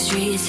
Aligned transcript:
Streets, 0.00 0.48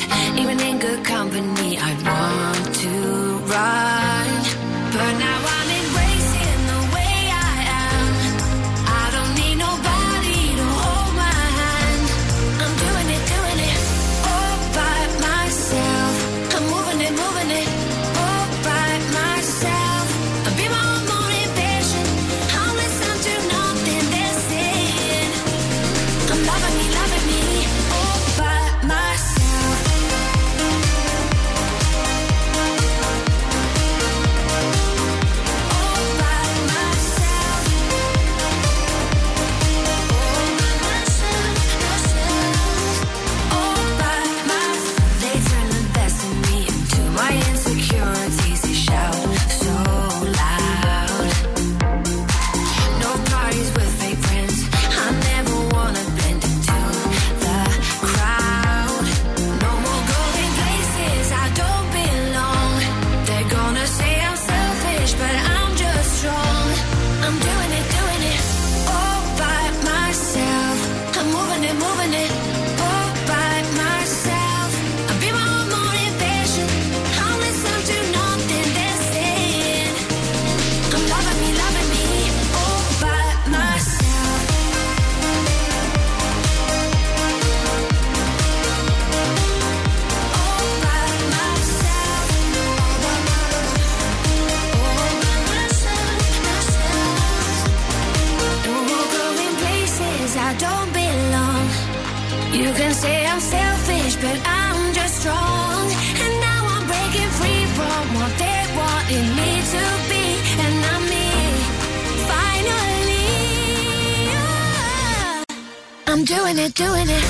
I'm 116.12 116.26
doing 116.26 116.58
it, 116.58 116.74
doing 116.74 117.08
it. 117.08 117.24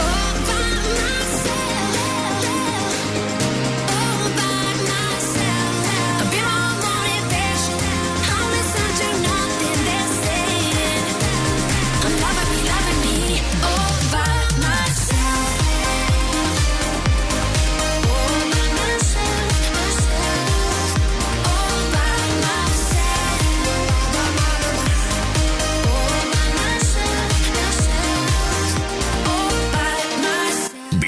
Oh. 0.00 0.17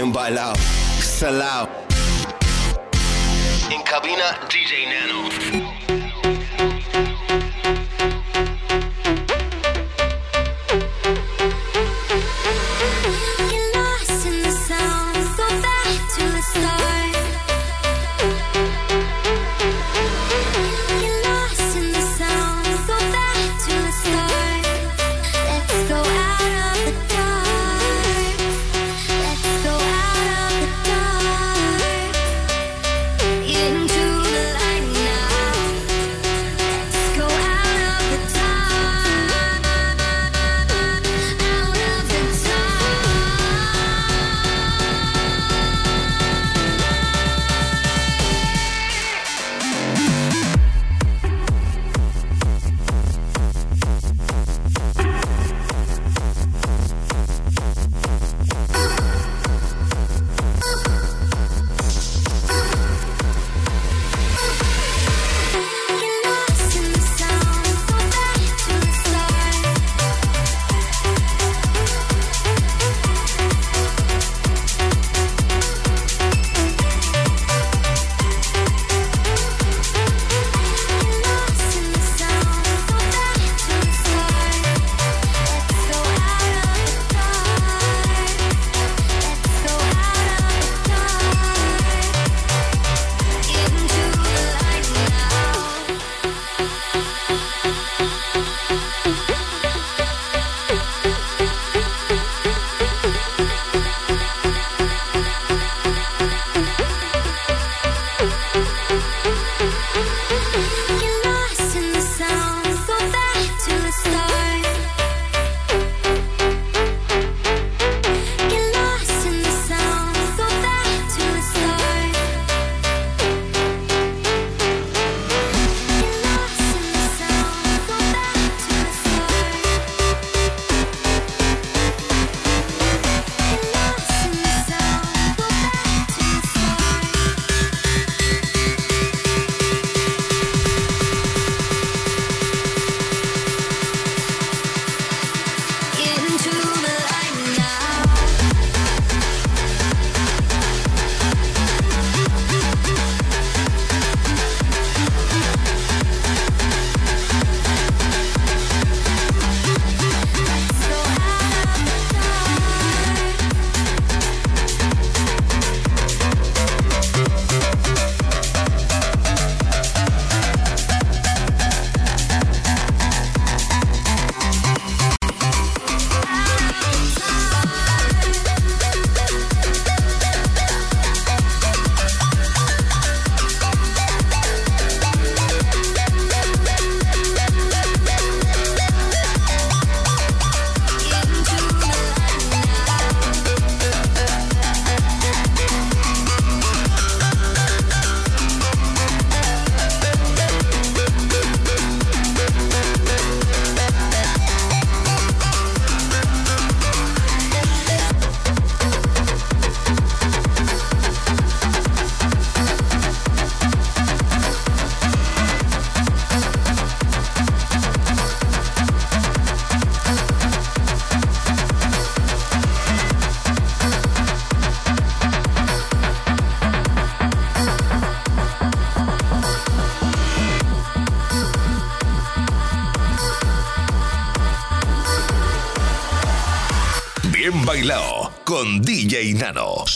Bayern 0.00 0.12
Ball 0.12 0.38
out. 0.38 1.69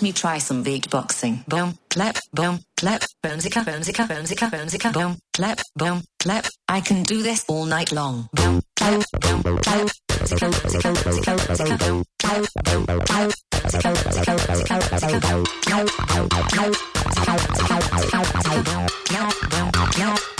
Let 0.00 0.04
me 0.04 0.12
try 0.12 0.38
some 0.38 0.64
beatboxing. 0.64 1.44
Boom, 1.46 1.76
clap, 1.90 2.16
boom, 2.32 2.60
clap, 2.78 3.02
boomzika, 3.22 3.62
boomzika, 3.62 4.08
boomzika, 4.08 4.48
boomzika, 4.50 4.92
boom, 4.94 5.18
clap, 5.34 5.60
boom, 5.76 6.02
clap. 6.18 6.46
I 6.66 6.80
can 6.80 7.02
do 7.02 7.22
this 7.22 7.44
all 7.48 7.66
night 7.66 7.92
long. 7.92 8.30
Boom, 8.32 8.62
clap, 8.76 9.04
boom, 9.20 9.42
clap. 9.42 9.90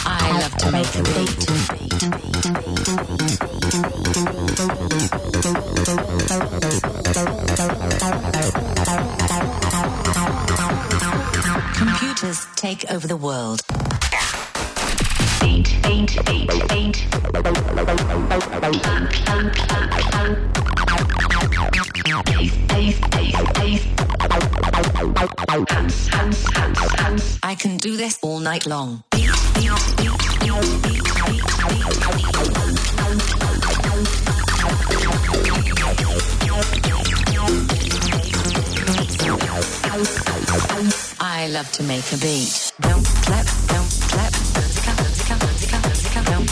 I 0.06 0.40
love 0.40 0.56
to 0.56 0.70
make 0.70 0.94
a 0.96 1.02
beat. 1.02 1.50
take 12.54 12.84
over 12.90 13.06
the 13.06 13.16
world. 13.16 13.62
Eight, 15.42 15.74
eight, 15.86 16.18
eight, 16.28 16.50
eight. 16.70 17.06
I 27.42 27.54
can 27.58 27.78
do 27.78 27.96
this 27.96 28.18
all 28.22 28.38
night 28.38 28.66
long. 28.66 29.02
I 41.22 41.48
love 41.48 41.70
to 41.72 41.82
make 41.82 42.10
a 42.12 42.16
beat. 42.16 42.72
Don't 42.80 43.04
clap, 43.04 43.44
don't 43.68 43.90
clap, 44.08 44.32
don't 44.54 44.72
don't 44.84 45.04
don't 46.24 46.30
don't 46.30 46.46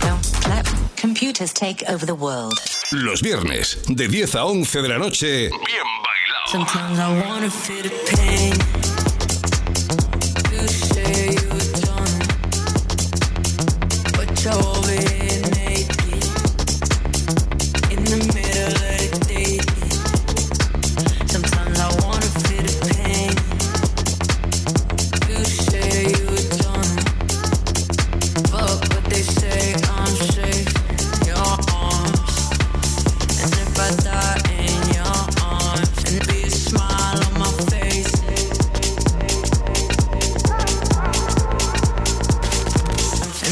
don't 0.00 0.22
don't. 0.50 0.96
Computers 0.96 1.52
take 1.54 1.82
over 1.88 2.04
the 2.04 2.14
world. 2.14 2.54
Los 2.92 3.22
viernes, 3.22 3.78
de 3.88 4.06
10 4.06 4.34
a 4.34 4.44
11 4.44 4.82
de 4.82 4.88
la 4.88 4.98
noche, 4.98 5.48
bien 5.48 5.86
bailado. 6.02 6.46
Sometimes 6.48 6.98
I 6.98 7.08
wanna 7.26 7.50
feel 7.50 7.82
the 7.82 7.90
pain. 8.16 8.83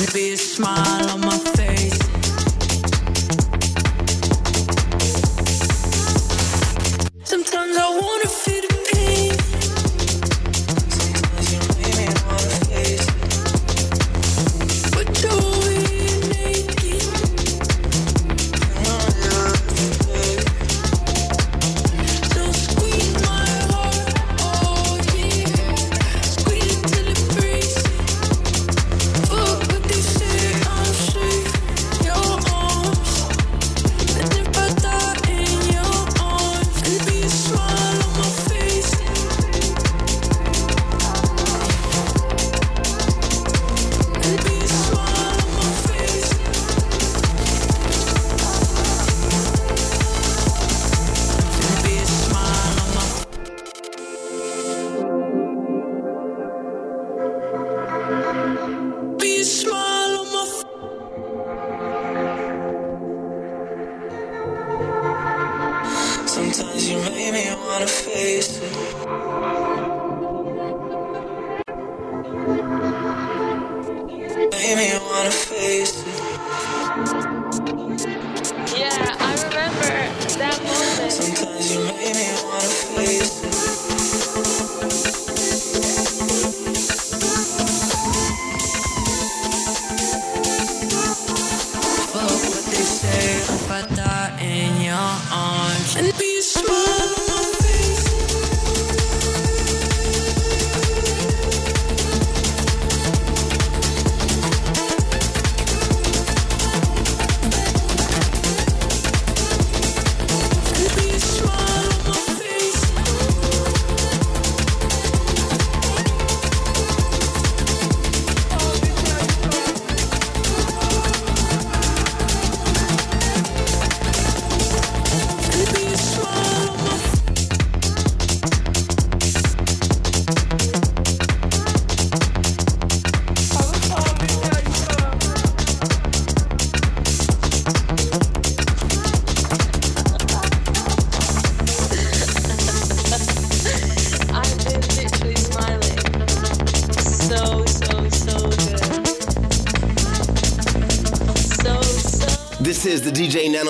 And 0.02 0.12
be 0.12 0.32
a 0.32 0.36
smile 0.36 1.10
on 1.10 1.20
my 1.20 1.41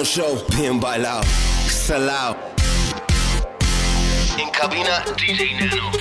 no 0.00 0.04
show, 0.06 0.42
bien 0.56 0.80
bailado, 0.80 1.20
salado. 1.68 2.34
En 4.38 4.48
cabina, 4.50 5.04
DJ 5.18 5.54
Nano. 5.56 5.99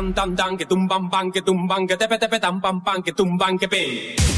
tan 0.00 0.14
tan 0.14 0.36
tan 0.36 0.56
que 0.56 0.64
tumban 0.64 1.10
pan 1.10 1.30
que 1.30 1.42
tumban 1.42 1.86
que 1.86 1.96
tepe 1.96 2.16
tepe 2.16 2.38
tan 2.40 2.56
pan 2.60 2.80
pan 2.80 3.02
que 3.02 3.12
tumban 3.12 3.58
que 3.58 3.68
pe. 3.68 4.29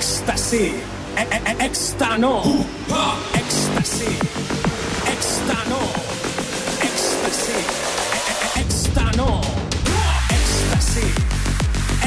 Éxtasis, 0.00 0.72
e- 1.20 1.28
e- 1.36 1.42
e- 1.50 1.64
éxtano, 1.66 2.32
éxtasis, 3.40 4.18
éxtano, 5.12 5.80
éxtasis, 6.88 7.66
e- 8.16 8.22
e- 8.30 8.38
e- 8.46 8.60
éxtano, 8.62 9.28
éxtasis, 10.36 11.14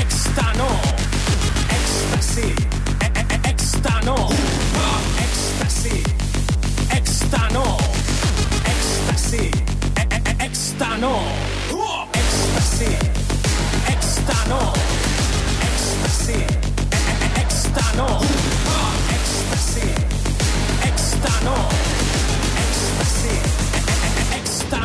éxtano, 0.02 0.70
éxtasis, 1.78 2.58
e- 3.06 3.12
e- 3.20 3.26
e- 3.36 3.41
éxtano, 3.52 4.16
éxtasis, 5.26 6.04
éxtano, 6.98 7.66
éxtasis, 8.74 9.52
e- 10.02 10.08
e- 10.16 10.22
e- 10.32 10.46
éxtano, 10.48 11.14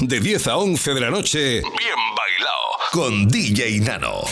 De 0.00 0.20
10 0.20 0.46
a 0.48 0.56
11 0.56 0.94
de 0.94 1.00
la 1.00 1.10
noche, 1.10 1.38
Bien 1.38 2.00
Bailado, 2.16 2.90
con 2.92 3.28
DJ 3.28 3.80
Nano. 3.80 4.24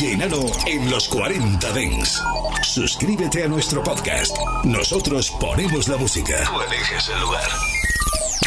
Nano 0.00 0.46
en 0.66 0.90
los 0.90 1.08
40 1.08 1.72
Dents. 1.72 2.22
Suscríbete 2.62 3.44
a 3.44 3.48
nuestro 3.48 3.82
podcast. 3.82 4.34
Nosotros 4.64 5.30
ponemos 5.38 5.88
la 5.88 5.98
música. 5.98 6.42
Tú 6.46 6.58
eliges 6.62 7.08
el 7.10 7.20
lugar. 7.20 7.48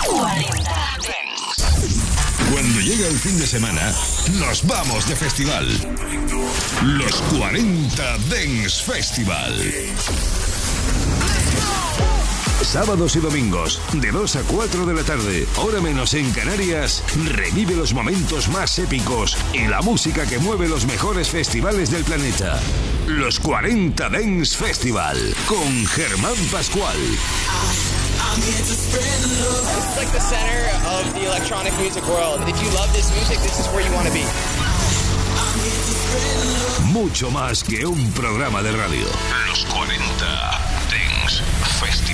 40 0.03 0.97
Dents. 0.97 2.51
Cuando 2.51 2.79
llega 2.81 3.07
el 3.07 3.19
fin 3.19 3.37
de 3.37 3.45
semana, 3.45 3.93
nos 4.39 4.65
vamos 4.65 5.07
de 5.07 5.15
festival. 5.15 5.67
Los 6.81 7.21
40 7.37 8.17
Dents 8.29 8.81
Festival. 8.81 9.53
Sábados 12.63 13.15
y 13.15 13.19
domingos, 13.19 13.81
de 13.93 14.11
2 14.11 14.35
a 14.37 14.41
4 14.43 14.85
de 14.85 14.93
la 14.93 15.03
tarde, 15.03 15.45
hora 15.57 15.81
menos 15.81 16.13
en 16.13 16.31
Canarias, 16.31 17.03
revive 17.25 17.75
los 17.75 17.93
momentos 17.93 18.47
más 18.47 18.79
épicos 18.79 19.37
y 19.53 19.67
la 19.67 19.81
música 19.81 20.25
que 20.25 20.39
mueve 20.39 20.67
los 20.67 20.85
mejores 20.85 21.29
festivales 21.29 21.91
del 21.91 22.03
planeta. 22.03 22.59
Los 23.05 23.39
40 23.39 24.09
Dance 24.09 24.55
Festival, 24.55 25.17
con 25.45 25.85
Germán 25.87 26.35
Pascual. 26.51 26.97
It's 28.37 29.97
like 29.97 30.11
the 30.11 30.19
center 30.19 30.65
of 30.87 31.13
the 31.13 31.25
electronic 31.25 31.73
music 31.77 32.03
world. 32.07 32.41
If 32.47 32.59
you 32.63 32.69
love 32.71 32.91
this 32.93 33.11
music, 33.13 33.37
this 33.43 33.59
is 33.59 33.67
where 33.67 33.85
you 33.85 33.93
want 33.93 34.07
to 34.07 34.13
be. 34.13 34.23
Mucho 36.91 37.29
más 37.29 37.63
que 37.63 37.85
un 37.85 38.11
programa 38.13 38.63
de 38.63 38.71
radio. 38.71 39.05
Los 39.47 39.65
40 39.65 39.99
Dance 40.89 41.43
Festival. 41.79 42.13